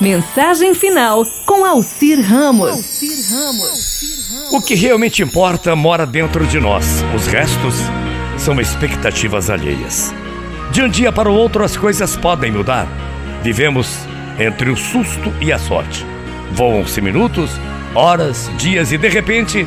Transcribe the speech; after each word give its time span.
Mensagem 0.00 0.74
final 0.74 1.26
com 1.44 1.64
Alcir 1.64 2.20
Ramos. 2.20 3.02
O 4.52 4.60
que 4.60 4.76
realmente 4.76 5.24
importa 5.24 5.74
mora 5.74 6.06
dentro 6.06 6.46
de 6.46 6.60
nós. 6.60 7.02
Os 7.16 7.26
restos 7.26 7.74
são 8.36 8.60
expectativas 8.60 9.50
alheias. 9.50 10.14
De 10.70 10.82
um 10.82 10.88
dia 10.88 11.10
para 11.10 11.28
o 11.28 11.34
outro 11.34 11.64
as 11.64 11.76
coisas 11.76 12.16
podem 12.16 12.52
mudar. 12.52 12.86
Vivemos 13.42 13.98
entre 14.38 14.70
o 14.70 14.76
susto 14.76 15.34
e 15.40 15.52
a 15.52 15.58
sorte. 15.58 16.06
Voam-se 16.52 17.00
minutos, 17.00 17.50
horas, 17.92 18.48
dias 18.56 18.92
e 18.92 18.98
de 18.98 19.08
repente, 19.08 19.66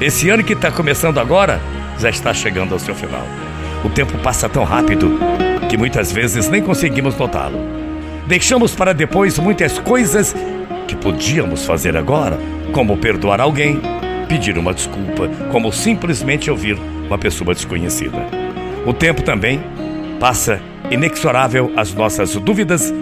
esse 0.00 0.28
ano 0.30 0.42
que 0.42 0.54
está 0.54 0.72
começando 0.72 1.18
agora 1.18 1.60
já 1.96 2.10
está 2.10 2.34
chegando 2.34 2.72
ao 2.72 2.80
seu 2.80 2.94
final. 2.94 3.24
O 3.84 3.88
tempo 3.88 4.18
passa 4.18 4.48
tão 4.48 4.64
rápido 4.64 5.16
que 5.68 5.76
muitas 5.76 6.10
vezes 6.10 6.48
nem 6.48 6.60
conseguimos 6.60 7.16
notá-lo. 7.16 7.89
Deixamos 8.26 8.74
para 8.74 8.92
depois 8.92 9.38
muitas 9.38 9.78
coisas 9.78 10.34
que 10.86 10.96
podíamos 10.96 11.64
fazer 11.64 11.96
agora, 11.96 12.38
como 12.72 12.96
perdoar 12.96 13.40
alguém, 13.40 13.80
pedir 14.28 14.56
uma 14.58 14.72
desculpa, 14.72 15.28
como 15.50 15.72
simplesmente 15.72 16.50
ouvir 16.50 16.76
uma 17.06 17.18
pessoa 17.18 17.54
desconhecida. 17.54 18.18
O 18.86 18.92
tempo 18.92 19.22
também 19.22 19.60
passa 20.18 20.60
inexorável 20.90 21.72
as 21.76 21.94
nossas 21.94 22.34
dúvidas 22.34 22.92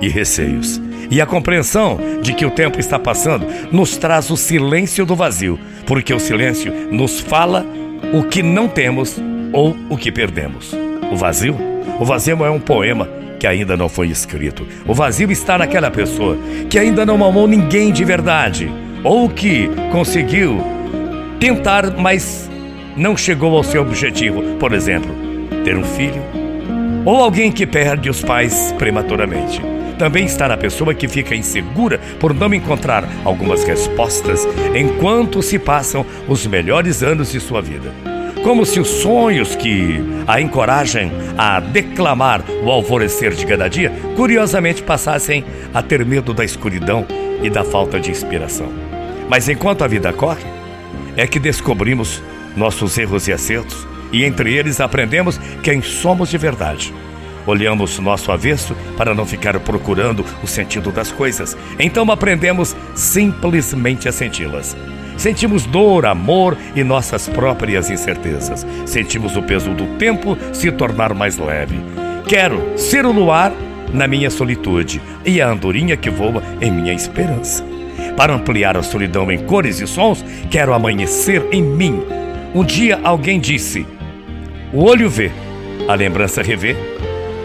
e 0.00 0.08
receios. 0.08 0.80
E 1.10 1.20
a 1.20 1.26
compreensão 1.26 1.98
de 2.22 2.32
que 2.32 2.46
o 2.46 2.50
tempo 2.50 2.78
está 2.78 2.98
passando 2.98 3.46
nos 3.72 3.96
traz 3.96 4.30
o 4.30 4.36
silêncio 4.36 5.04
do 5.04 5.16
vazio, 5.16 5.58
porque 5.86 6.14
o 6.14 6.20
silêncio 6.20 6.72
nos 6.90 7.20
fala 7.20 7.66
o 8.14 8.22
que 8.22 8.42
não 8.42 8.68
temos 8.68 9.20
ou 9.52 9.76
o 9.88 9.96
que 9.96 10.12
perdemos. 10.12 10.72
O 11.10 11.16
vazio? 11.16 11.56
O 11.98 12.04
vazio 12.04 12.44
é 12.44 12.50
um 12.50 12.60
poema 12.60 13.08
que 13.40 13.46
ainda 13.46 13.74
não 13.74 13.88
foi 13.88 14.08
escrito. 14.08 14.68
O 14.86 14.92
vazio 14.92 15.32
está 15.32 15.56
naquela 15.56 15.90
pessoa 15.90 16.36
que 16.68 16.78
ainda 16.78 17.06
não 17.06 17.24
amou 17.24 17.48
ninguém 17.48 17.90
de 17.90 18.04
verdade, 18.04 18.70
ou 19.02 19.30
que 19.30 19.68
conseguiu 19.90 20.62
tentar, 21.40 21.96
mas 21.96 22.50
não 22.94 23.16
chegou 23.16 23.56
ao 23.56 23.64
seu 23.64 23.80
objetivo. 23.80 24.42
Por 24.58 24.74
exemplo, 24.74 25.10
ter 25.64 25.74
um 25.74 25.84
filho, 25.84 26.22
ou 27.06 27.16
alguém 27.16 27.50
que 27.50 27.66
perde 27.66 28.10
os 28.10 28.22
pais 28.22 28.74
prematuramente. 28.78 29.60
Também 29.98 30.26
está 30.26 30.46
na 30.46 30.56
pessoa 30.56 30.94
que 30.94 31.08
fica 31.08 31.34
insegura 31.34 31.98
por 32.18 32.34
não 32.34 32.52
encontrar 32.52 33.08
algumas 33.24 33.64
respostas 33.64 34.46
enquanto 34.74 35.42
se 35.42 35.58
passam 35.58 36.04
os 36.28 36.46
melhores 36.46 37.02
anos 37.02 37.32
de 37.32 37.40
sua 37.40 37.60
vida 37.60 38.09
como 38.42 38.64
se 38.64 38.80
os 38.80 38.88
sonhos 38.88 39.54
que 39.54 40.00
a 40.26 40.40
encorajam 40.40 41.10
a 41.36 41.60
declamar 41.60 42.42
o 42.62 42.70
alvorecer 42.70 43.34
de 43.34 43.46
cada 43.46 43.68
dia, 43.68 43.92
curiosamente 44.16 44.82
passassem 44.82 45.44
a 45.74 45.82
ter 45.82 46.04
medo 46.04 46.32
da 46.32 46.44
escuridão 46.44 47.06
e 47.42 47.50
da 47.50 47.64
falta 47.64 48.00
de 48.00 48.10
inspiração. 48.10 48.72
Mas 49.28 49.48
enquanto 49.48 49.82
a 49.82 49.88
vida 49.88 50.12
corre, 50.12 50.44
é 51.16 51.26
que 51.26 51.38
descobrimos 51.38 52.22
nossos 52.56 52.96
erros 52.98 53.28
e 53.28 53.32
acertos 53.32 53.86
e 54.12 54.24
entre 54.24 54.54
eles 54.54 54.80
aprendemos 54.80 55.38
quem 55.62 55.82
somos 55.82 56.30
de 56.30 56.38
verdade. 56.38 56.92
Olhamos 57.46 57.98
nosso 57.98 58.32
avesso 58.32 58.74
para 58.96 59.14
não 59.14 59.24
ficar 59.24 59.58
procurando 59.60 60.24
o 60.42 60.46
sentido 60.46 60.90
das 60.90 61.10
coisas, 61.10 61.56
então 61.78 62.10
aprendemos 62.10 62.76
simplesmente 62.94 64.08
a 64.08 64.12
senti-las. 64.12 64.76
Sentimos 65.20 65.66
dor, 65.66 66.06
amor 66.06 66.56
e 66.74 66.82
nossas 66.82 67.28
próprias 67.28 67.90
incertezas. 67.90 68.66
Sentimos 68.86 69.36
o 69.36 69.42
peso 69.42 69.74
do 69.74 69.84
tempo 69.98 70.34
se 70.50 70.72
tornar 70.72 71.12
mais 71.12 71.36
leve. 71.36 71.78
Quero 72.26 72.78
ser 72.78 73.04
o 73.04 73.12
luar 73.12 73.52
na 73.92 74.06
minha 74.06 74.30
solitude 74.30 74.98
e 75.22 75.38
a 75.38 75.50
andorinha 75.50 75.94
que 75.94 76.08
voa 76.08 76.42
em 76.58 76.70
minha 76.70 76.94
esperança. 76.94 77.62
Para 78.16 78.32
ampliar 78.32 78.78
a 78.78 78.82
solidão 78.82 79.30
em 79.30 79.44
cores 79.44 79.78
e 79.78 79.86
sons, 79.86 80.24
quero 80.50 80.72
amanhecer 80.72 81.46
em 81.52 81.62
mim. 81.62 82.02
Um 82.54 82.64
dia 82.64 82.98
alguém 83.04 83.38
disse: 83.38 83.86
O 84.72 84.84
olho 84.84 85.10
vê, 85.10 85.30
a 85.86 85.94
lembrança 85.94 86.40
revê 86.40 86.74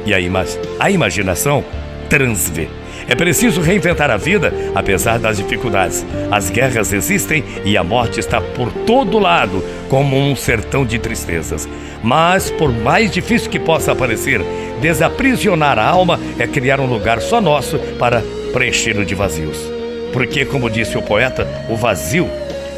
e 0.06 0.14
a, 0.14 0.20
ima 0.22 0.46
a 0.80 0.90
imaginação 0.90 1.62
transvê. 2.10 2.68
É 3.08 3.14
preciso 3.14 3.62
reinventar 3.62 4.10
a 4.10 4.18
vida, 4.18 4.52
apesar 4.74 5.20
das 5.20 5.38
dificuldades. 5.38 6.06
As 6.32 6.50
guerras 6.50 6.92
existem 6.92 7.44
e 7.64 7.78
a 7.78 7.84
morte 7.84 8.20
está 8.20 8.42
por 8.42 8.72
todo 8.72 9.20
lado, 9.20 9.64
como 9.90 10.18
um 10.18 10.36
sertão 10.36 10.86
de 10.86 10.98
tristezas. 10.98 11.70
Mas, 12.02 12.50
por 12.50 12.72
mais 12.72 13.12
difícil 13.12 13.50
que 13.50 13.60
possa 13.60 13.96
parecer, 13.96 14.42
desaprisionar 14.82 15.78
a 15.78 15.88
alma 15.88 16.20
é 16.40 16.48
criar 16.48 16.80
um 16.80 16.88
lugar 16.88 17.22
só 17.22 17.40
nosso 17.40 17.78
para 18.00 18.24
preenchê-lo 18.52 19.06
de 19.06 19.14
vazios. 19.14 19.58
Porque, 20.12 20.46
como 20.46 20.70
disse 20.70 20.98
o 20.98 21.02
poeta, 21.02 21.48
o 21.70 21.76
vazio 21.76 22.30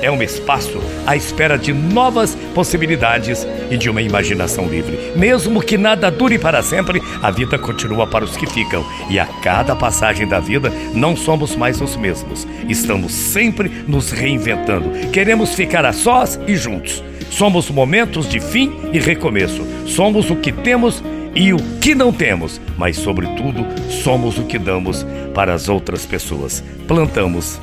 é 0.01 0.11
um 0.11 0.21
espaço 0.21 0.81
à 1.05 1.15
espera 1.15 1.57
de 1.57 1.73
novas 1.73 2.35
possibilidades 2.53 3.47
e 3.69 3.77
de 3.77 3.89
uma 3.89 4.01
imaginação 4.01 4.67
livre. 4.67 5.11
Mesmo 5.15 5.61
que 5.61 5.77
nada 5.77 6.09
dure 6.09 6.37
para 6.37 6.61
sempre, 6.61 7.01
a 7.21 7.31
vida 7.31 7.57
continua 7.57 8.07
para 8.07 8.25
os 8.25 8.37
que 8.37 8.47
ficam. 8.47 8.85
E 9.09 9.19
a 9.19 9.25
cada 9.25 9.75
passagem 9.75 10.27
da 10.27 10.39
vida, 10.39 10.71
não 10.93 11.15
somos 11.15 11.55
mais 11.55 11.81
os 11.81 11.95
mesmos. 11.95 12.47
Estamos 12.67 13.13
sempre 13.13 13.69
nos 13.87 14.11
reinventando. 14.11 15.09
Queremos 15.11 15.53
ficar 15.53 15.85
a 15.85 15.93
sós 15.93 16.39
e 16.47 16.55
juntos. 16.55 17.03
Somos 17.29 17.69
momentos 17.69 18.27
de 18.27 18.39
fim 18.39 18.71
e 18.93 18.99
recomeço. 18.99 19.65
Somos 19.85 20.29
o 20.29 20.35
que 20.35 20.51
temos 20.51 21.03
e 21.35 21.53
o 21.53 21.57
que 21.79 21.93
não 21.93 22.11
temos, 22.11 22.59
mas, 22.77 22.97
sobretudo, 22.97 23.65
somos 23.91 24.39
o 24.39 24.43
que 24.43 24.57
damos 24.57 25.05
para 25.35 25.53
as 25.53 25.69
outras 25.69 26.05
pessoas. 26.05 26.63
Plantamos 26.87 27.61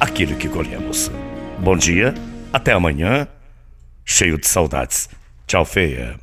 aquilo 0.00 0.36
que 0.36 0.48
colhemos. 0.48 1.10
Bom 1.62 1.76
dia, 1.76 2.14
até 2.50 2.72
amanhã, 2.72 3.28
cheio 4.02 4.38
de 4.38 4.48
saudades. 4.48 5.10
Tchau, 5.46 5.62
feia. 5.62 6.16